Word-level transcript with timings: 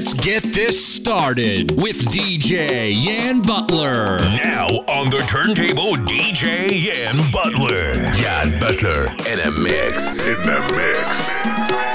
Let's 0.00 0.14
get 0.14 0.42
this 0.44 0.82
started 0.82 1.72
with 1.72 1.98
DJ 2.06 2.90
Yan 3.04 3.42
Butler. 3.42 4.16
Now 4.42 4.68
on 4.88 5.10
the 5.10 5.18
turntable, 5.28 5.92
DJ 6.08 6.86
Yan 6.86 7.30
Butler. 7.30 7.92
Yan 8.16 8.58
Butler 8.58 9.08
in 9.30 9.40
a 9.40 9.50
mix. 9.50 10.24
In 10.24 10.42
the 10.42 10.72
mix. 10.74 11.89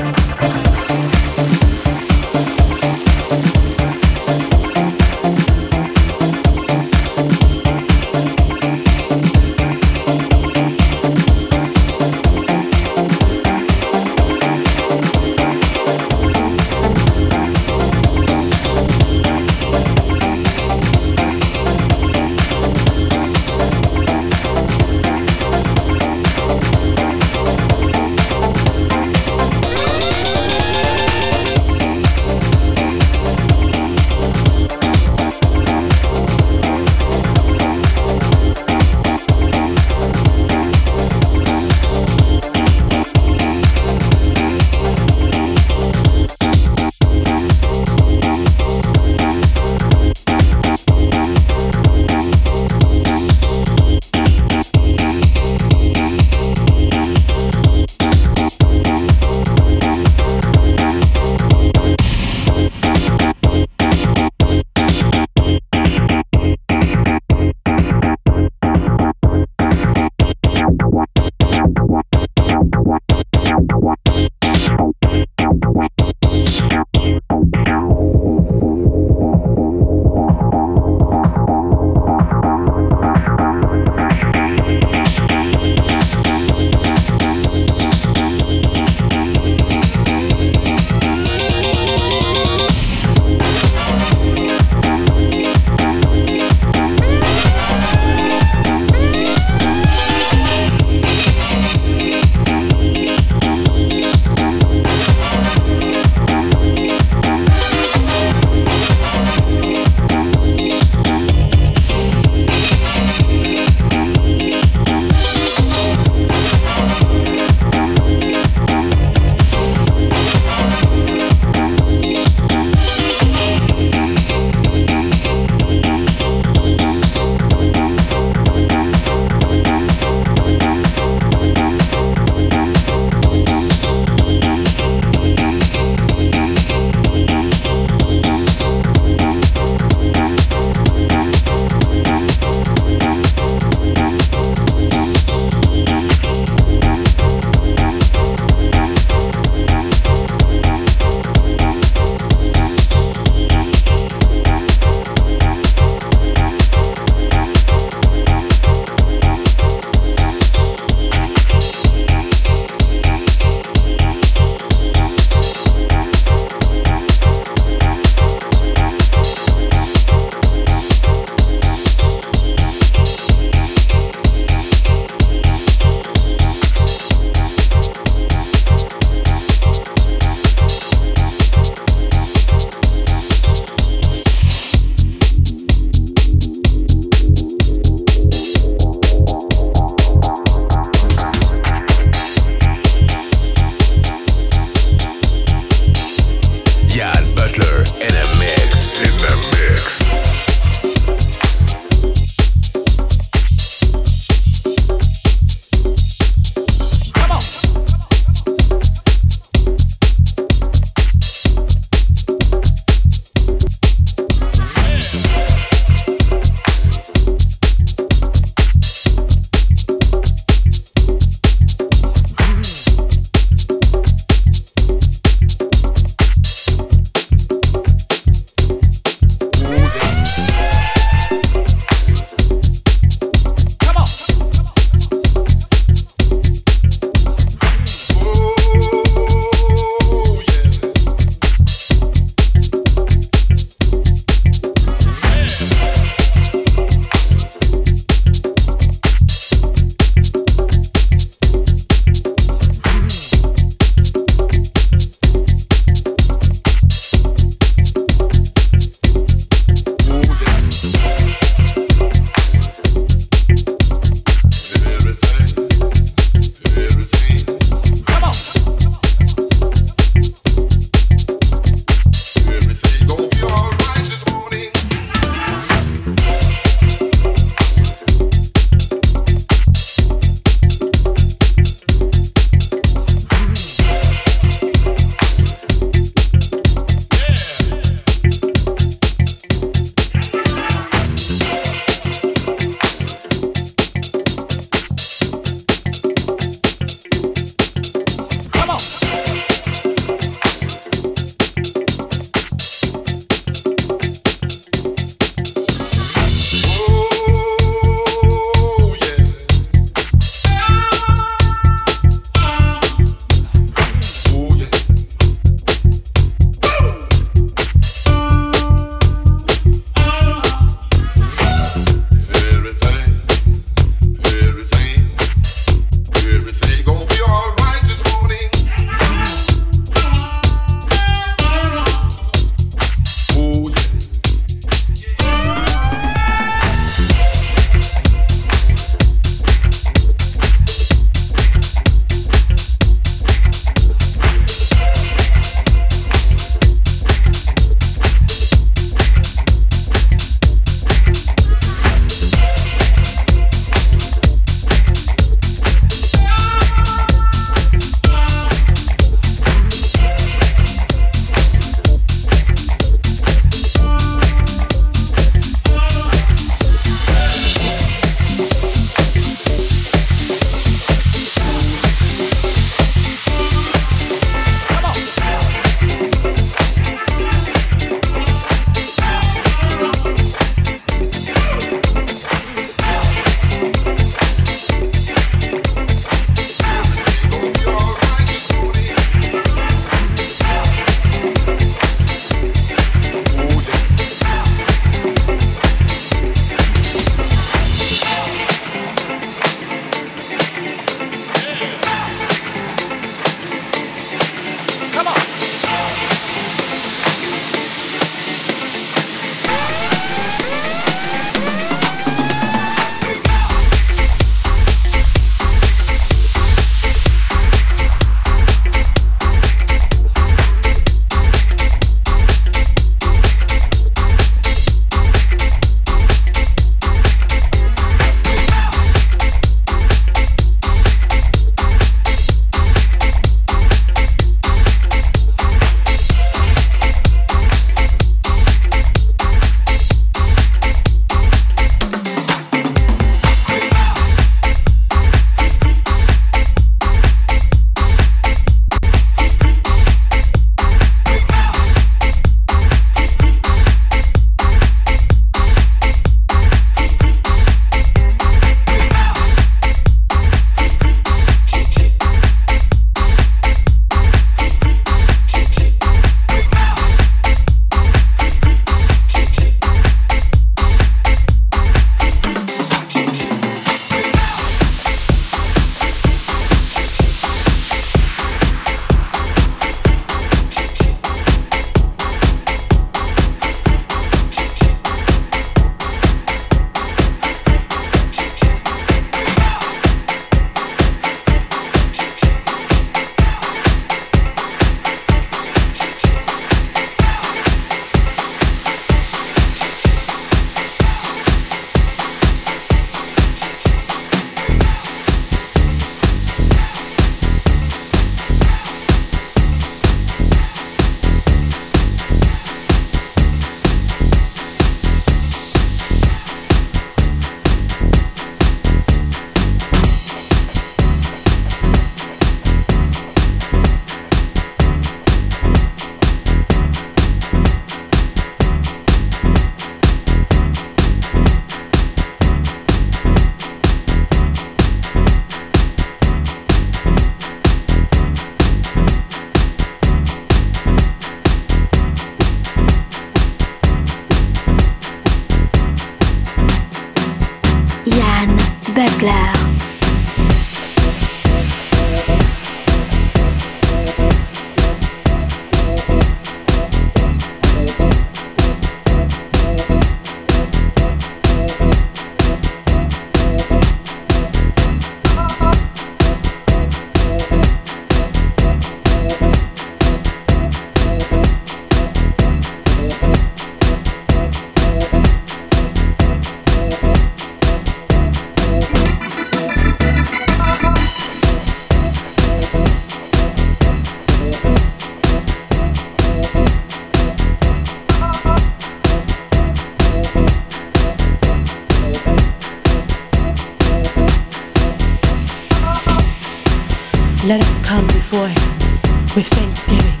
With 599.24 599.38
thanksgiving 599.38 600.00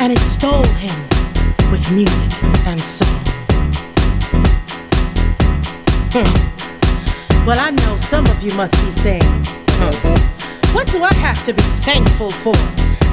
and 0.00 0.12
extol 0.12 0.64
him 0.78 0.96
with 1.70 1.84
music 1.94 2.30
and 2.66 2.80
song. 2.80 3.06
Hmm. 6.10 7.46
Well, 7.46 7.58
I 7.60 7.70
know 7.70 7.96
some 7.96 8.26
of 8.26 8.42
you 8.42 8.54
must 8.56 8.72
be 8.72 8.90
saying, 8.92 9.22
hmm, 9.78 10.74
what 10.74 10.86
do 10.88 11.02
I 11.02 11.14
have 11.14 11.44
to 11.46 11.52
be 11.52 11.62
thankful 11.84 12.30
for? 12.30 12.56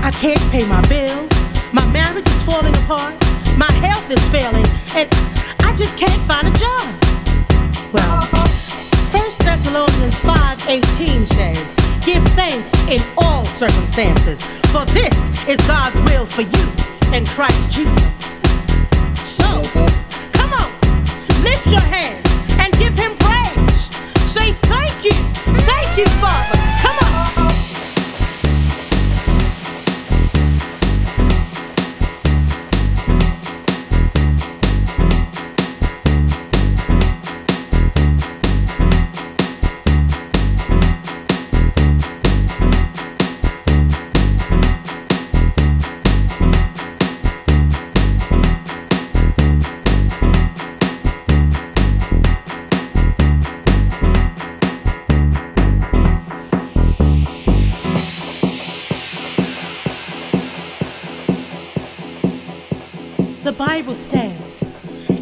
I 0.03 0.11
can't 0.11 0.41
pay 0.51 0.65
my 0.69 0.81
bills, 0.87 1.29
my 1.73 1.85
marriage 1.91 2.25
is 2.25 2.45
falling 2.45 2.75
apart, 2.83 3.13
my 3.57 3.71
health 3.85 4.09
is 4.09 4.23
failing, 4.31 4.65
and 4.95 5.09
I 5.61 5.75
just 5.75 5.99
can't 5.99 6.21
find 6.25 6.47
a 6.47 6.55
job. 6.57 6.85
Well, 7.93 8.64
1 9.15 9.21
Thessalonians 9.45 10.19
5:18 10.19 11.25
says, 11.25 11.73
"Give 12.03 12.21
thanks 12.35 12.73
in 12.89 12.99
all 13.17 13.45
circumstances, 13.45 14.43
for 14.73 14.83
this 14.87 15.15
is 15.47 15.55
God's 15.65 15.95
will 16.01 16.25
for 16.25 16.41
you 16.41 16.65
in 17.15 17.25
Christ 17.25 17.71
Jesus." 17.71 18.39
So, 19.15 19.47
come 20.33 20.51
on, 20.51 20.69
lift 21.43 21.65
your 21.67 21.79
hands 21.79 22.34
Bible 63.85 63.93
says, 63.93 64.63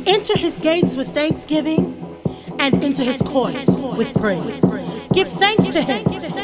enter 0.08 0.38
his 0.38 0.56
gates 0.56 0.96
with 0.96 1.10
thanksgiving 1.10 2.18
and 2.60 2.82
into 2.82 3.04
his 3.04 3.22
courts 3.22 3.78
with 3.78 4.18
praise. 4.22 4.64
Give 5.12 5.28
thanks 5.28 5.68
to 5.68 5.82
him 5.82 6.02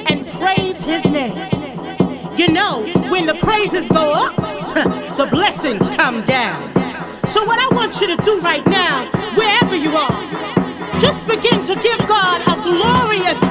and 0.10 0.28
praise 0.28 0.82
his 0.82 1.06
name. 1.06 1.48
You 2.36 2.50
know, 2.50 2.84
when 3.10 3.26
the 3.26 3.36
praises 3.36 3.88
go 3.88 4.12
up, 4.12 4.36
the 5.16 5.30
blessings 5.32 5.90
come 5.90 6.26
down. 6.26 6.62
So, 7.26 7.46
what 7.46 7.58
I 7.58 7.74
want 7.74 8.02
you 8.02 8.14
to 8.14 8.22
do 8.22 8.38
right 8.42 8.68
now, 8.68 9.10
wherever 9.36 9.78
you 9.78 9.96
are, 9.96 11.00
just 11.00 11.26
begin 11.26 11.64
to 11.64 11.76
give 11.76 12.00
God 12.00 12.42
a 12.42 12.62
glorious, 12.62 13.42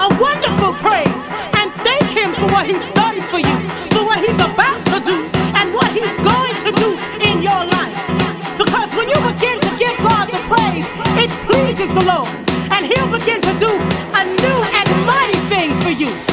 a 0.00 0.08
wonderful 0.18 0.72
praise 0.80 1.28
and 1.60 1.70
thank 1.84 2.08
him 2.08 2.32
for 2.32 2.46
what 2.46 2.64
he's 2.64 2.88
done 2.88 3.20
for 3.20 3.38
you, 3.38 3.68
for 3.90 4.06
what 4.06 4.18
he's 4.18 4.40
about 4.40 4.82
to 4.86 5.00
do, 5.04 5.31
what 5.72 5.90
he's 5.92 6.14
going 6.20 6.54
to 6.66 6.72
do 6.72 6.90
in 7.24 7.42
your 7.42 7.62
life. 7.76 7.98
Because 8.58 8.94
when 8.96 9.08
you 9.08 9.16
begin 9.32 9.58
to 9.60 9.70
give 9.78 9.96
God 10.04 10.28
the 10.28 10.40
praise, 10.48 10.88
it 11.18 11.30
pleases 11.48 11.90
the 11.94 12.04
Lord. 12.04 12.28
And 12.72 12.86
he'll 12.86 13.10
begin 13.10 13.40
to 13.40 13.52
do 13.58 13.72
a 13.72 14.22
new 14.42 14.58
and 14.78 14.88
mighty 15.06 15.40
thing 15.48 15.70
for 15.80 15.90
you. 15.90 16.31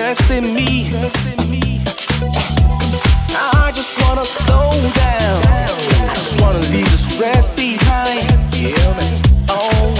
sexy 0.00 0.40
me. 0.40 0.90
I 3.36 3.70
just 3.74 4.00
wanna 4.00 4.24
slow 4.24 4.70
down. 5.04 5.38
I 6.08 6.14
just 6.14 6.40
wanna 6.40 6.60
leave 6.72 6.90
the 6.90 6.96
stress 6.96 7.48
behind. 7.50 8.26
Oh, 9.50 9.94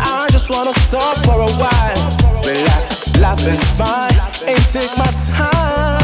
I 0.00 0.26
just 0.32 0.50
wanna 0.50 0.72
stop 0.72 1.16
for 1.26 1.38
a 1.48 1.52
while, 1.62 2.04
relax, 2.44 3.06
laugh 3.20 3.46
and 3.46 3.62
smile, 3.74 4.20
and 4.48 4.60
take 4.74 4.92
my 4.98 5.10
time. 5.30 6.03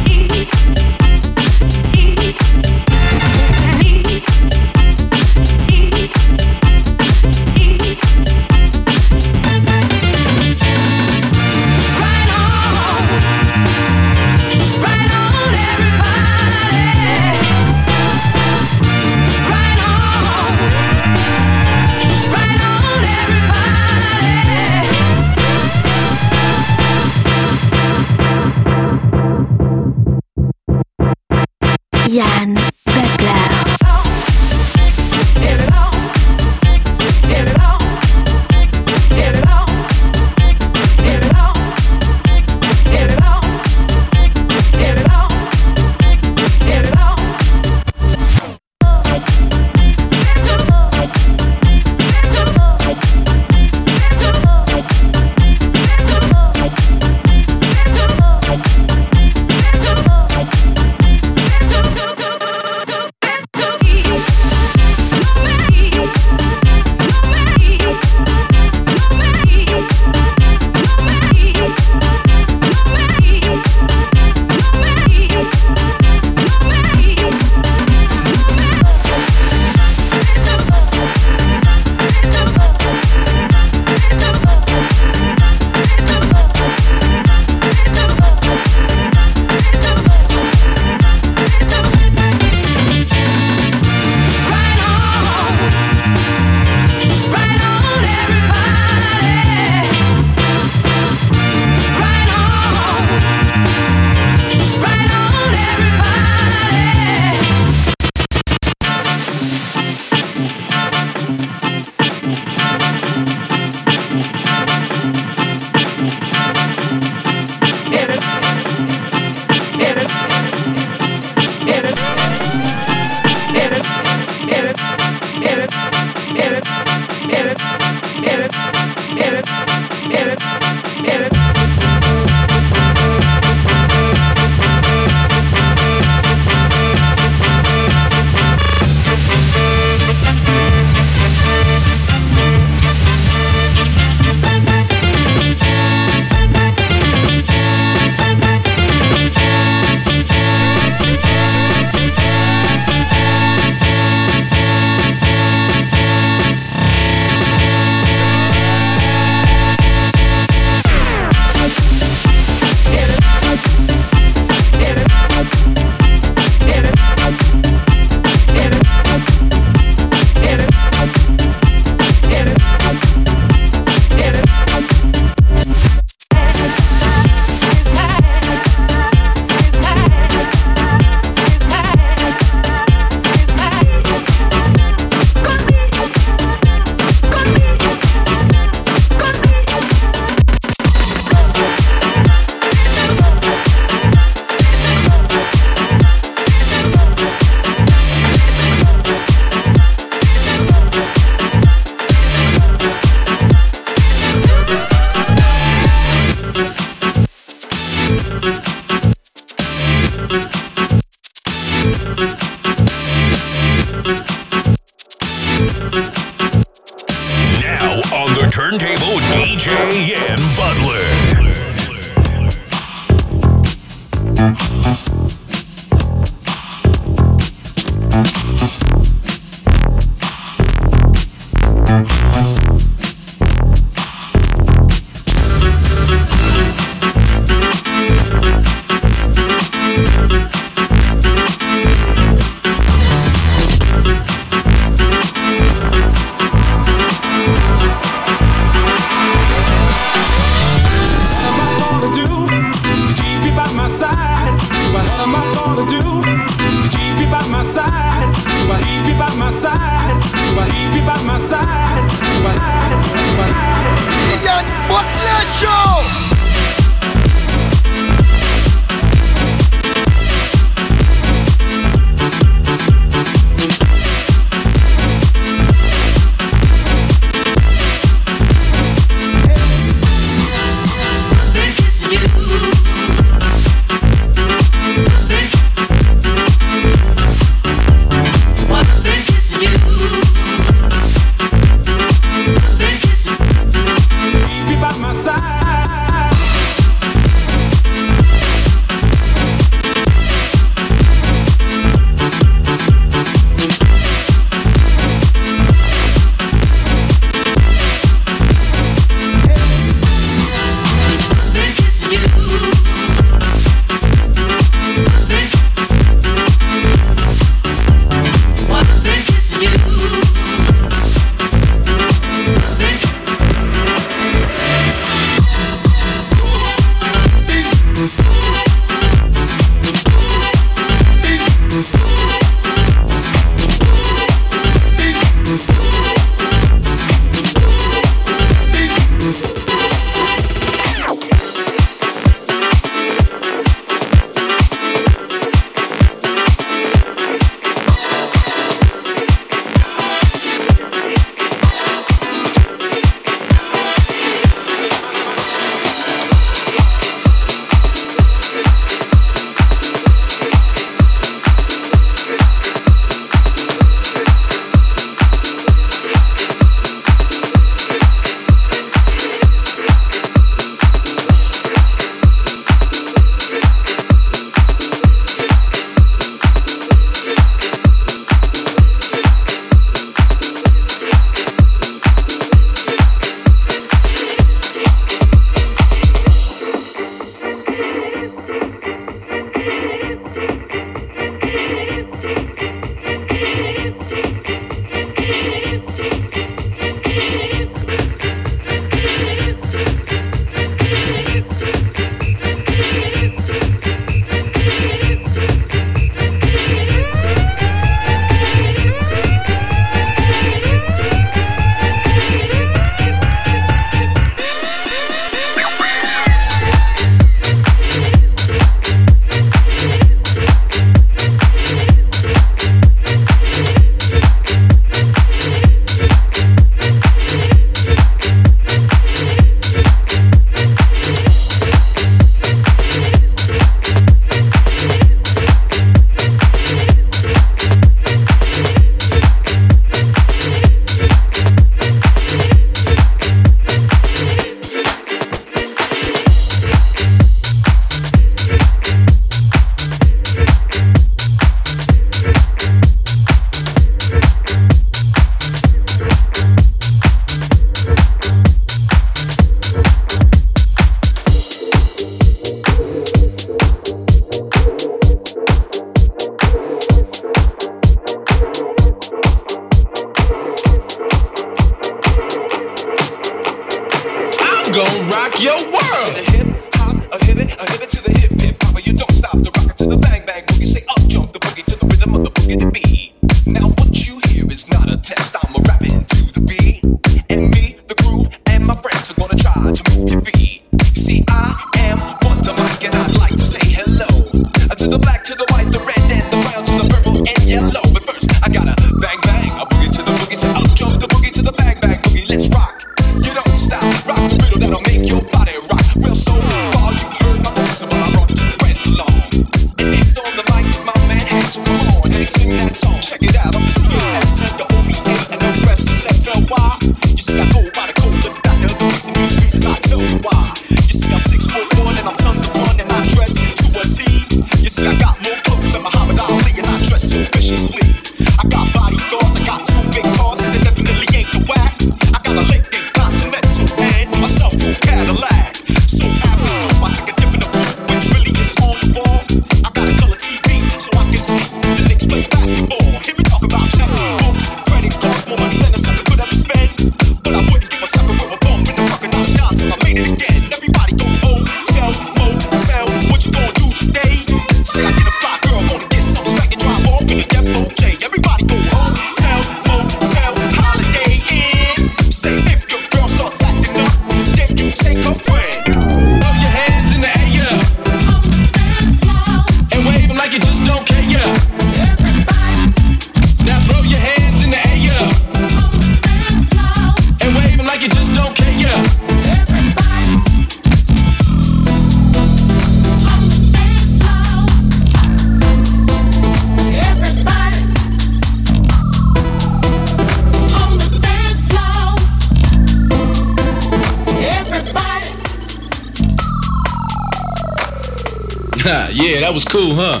That 599.28 599.34
was 599.34 599.44
cool, 599.44 599.74
huh? 599.74 600.00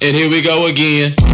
And 0.00 0.14
here 0.14 0.30
we 0.30 0.40
go 0.42 0.66
again. 0.66 1.27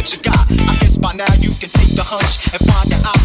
what 0.00 0.16
you 0.16 0.22
got. 0.22 0.50
I 0.50 0.78
guess 0.78 0.96
by 0.96 1.12
now 1.12 1.30
you 1.40 1.50
can 1.60 1.68
take 1.68 1.94
the 1.94 2.02
hunch 2.02 2.54
and 2.54 2.72
find 2.72 2.90
out. 3.04 3.19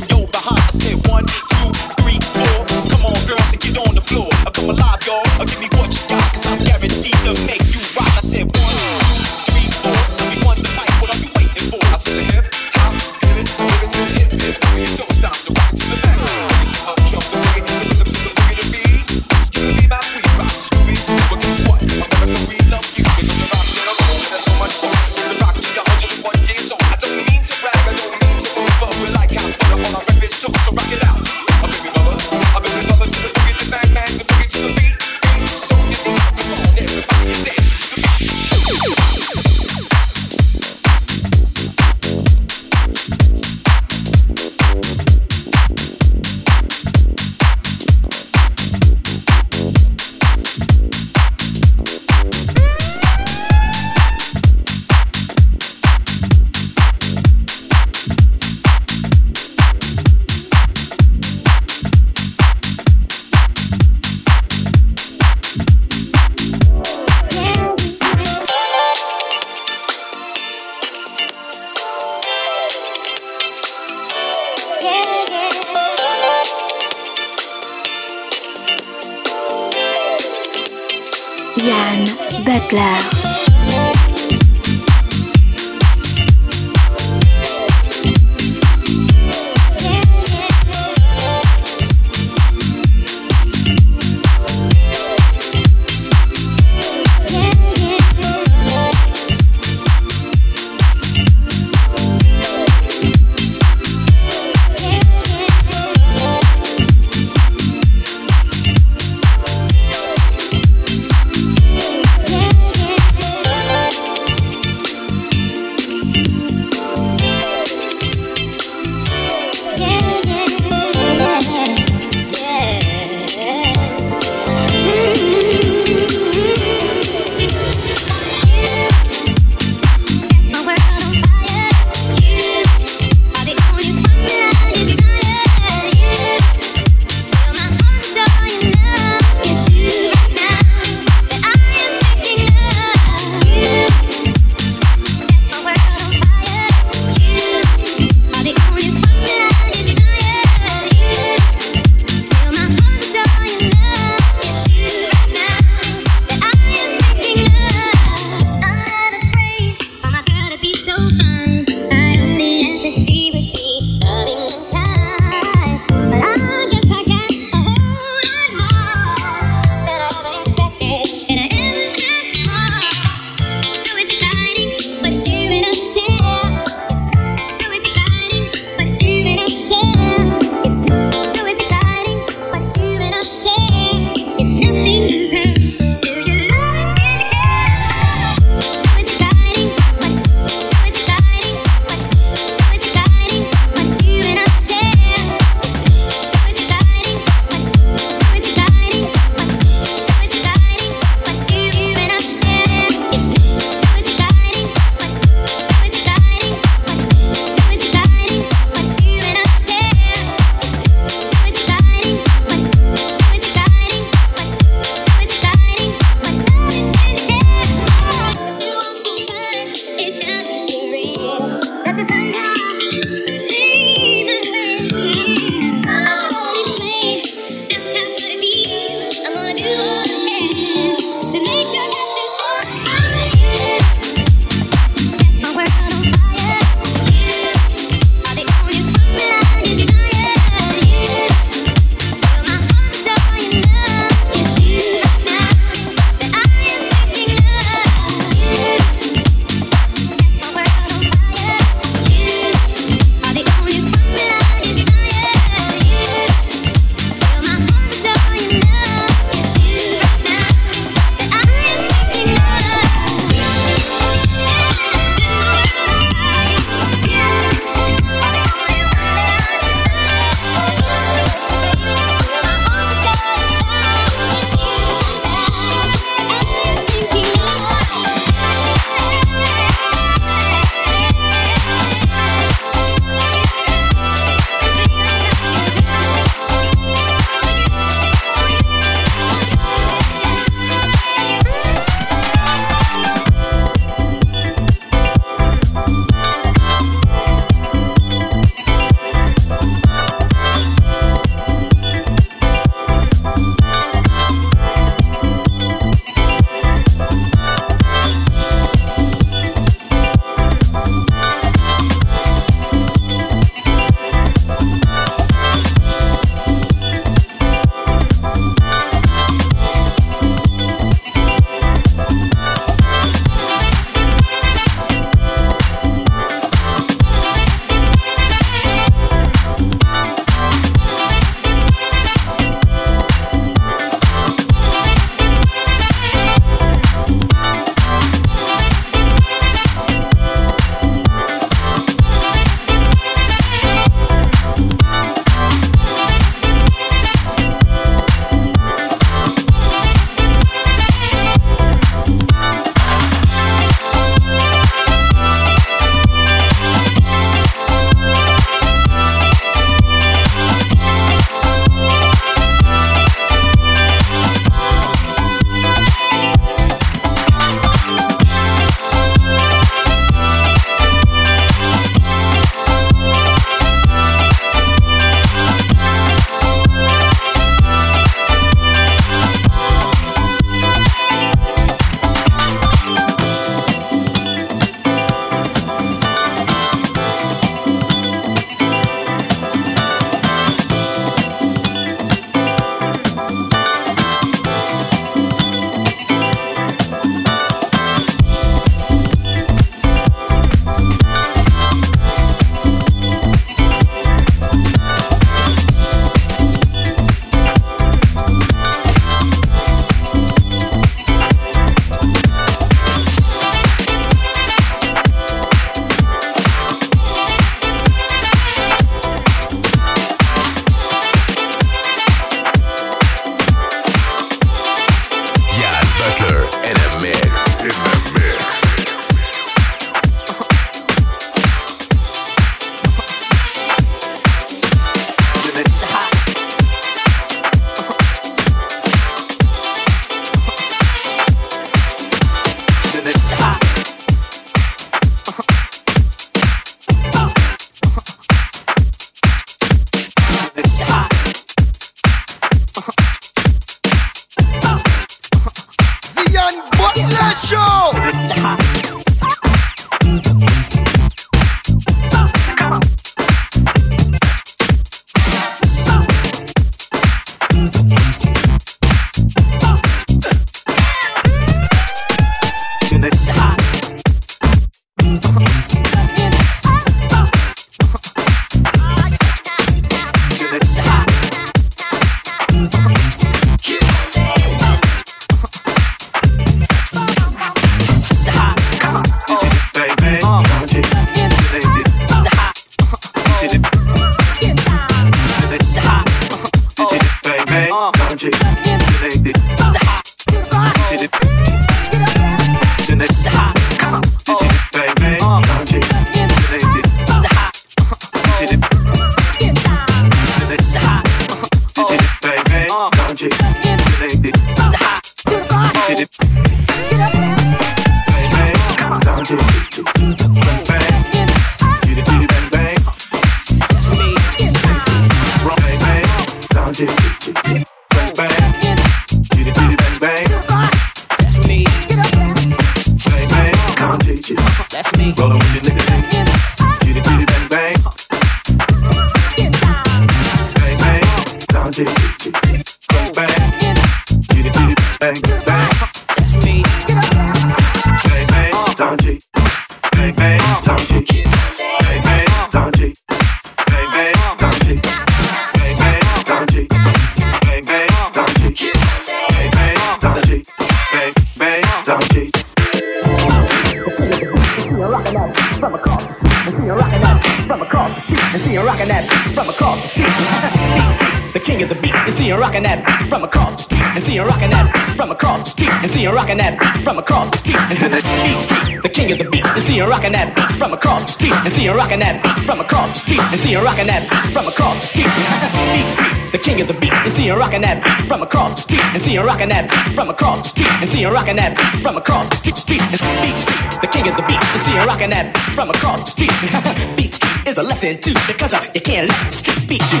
see 583.56 583.60
him 583.60 583.64
rocking 583.64 583.86
that 583.86 584.04
from 584.32 584.46
across 584.46 584.80
the 584.80 584.86
street. 584.86 585.08
Beat 585.16 585.88
street, 585.88 586.32
the 586.32 586.38
king 586.38 586.60
of 586.60 586.68
the 586.68 586.74
beat. 586.74 586.92
And 586.92 587.16
see 587.16 587.28
him 587.28 587.38
rocking 587.38 587.62
that 587.62 587.80
from 588.06 588.22
across 588.22 588.54
the 588.54 588.60
street. 588.60 588.84
And 588.92 589.00
see 589.00 589.14
him 589.16 589.24
rocking 589.24 589.48
that 589.48 589.72
from 589.94 590.10
across 590.10 590.42
the 590.42 590.48
street. 590.48 590.70
And 590.80 590.88
see 590.88 591.02
him 591.02 591.12
rocking 591.12 591.36
that 591.36 591.56
from 591.80 591.96
across 591.96 592.28
the 592.30 592.36
street. 592.36 592.56
Street 592.56 592.82
and 592.82 592.92
beat 592.92 593.36
street, 593.38 593.80
the 593.80 593.88
king 593.88 594.08
of 594.08 594.16
the 594.16 594.24
beat. 594.28 594.42
And 594.52 594.60
see 594.60 594.72
him 594.72 594.86
rocking 594.86 595.10
that 595.10 595.36
from 595.54 595.70
across 595.70 596.04
the 596.04 596.10
street. 596.10 596.32
beat 596.96 597.14
street 597.14 597.48
is 597.48 597.58
a 597.58 597.62
lesson 597.62 597.98
too 597.98 598.14
because 598.26 598.52
uh, 598.52 598.60
you 598.74 598.80
can't 598.80 599.08
let 599.08 599.30
the 599.30 599.36
streets 599.36 599.64
beat 599.64 599.84
you. 599.92 600.00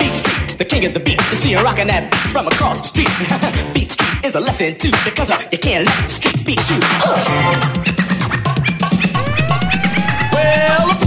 beat 0.00 0.14
street, 0.14 0.58
the 0.58 0.64
king 0.64 0.84
of 0.84 0.92
the 0.92 1.00
beat. 1.00 1.20
And 1.30 1.38
see 1.38 1.52
him 1.52 1.64
rocking 1.64 1.88
that 1.88 2.12
from 2.32 2.46
across 2.48 2.80
the 2.84 2.88
street. 2.92 3.08
beat 3.72 3.90
street 3.92 4.24
is 4.24 4.34
a 4.34 4.40
lesson 4.40 4.76
too 4.76 4.92
because 5.04 5.30
uh, 5.30 5.40
you 5.50 5.58
can't 5.58 5.86
let 5.86 5.96
the 6.04 6.12
streets 6.12 6.42
beat 6.42 6.60
you. 6.68 6.80
well. 10.36 11.03